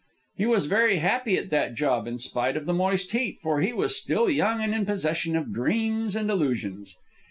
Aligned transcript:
He 0.35 0.47
was 0.47 0.65
very 0.65 0.97
happy 0.97 1.37
at 1.37 1.51
that 1.51 1.75
job, 1.75 2.07
in 2.07 2.17
spite 2.17 2.57
of 2.57 2.65
the 2.65 2.73
moist 2.73 3.11
heat, 3.11 3.37
for 3.39 3.61
he 3.61 3.71
was 3.71 3.95
still 3.95 4.31
young 4.31 4.59
and 4.59 4.73
in 4.73 4.83
possession 4.83 5.35
of 5.35 5.53
dreams 5.53 6.15
and 6.15 6.27
illusions. 6.31 6.95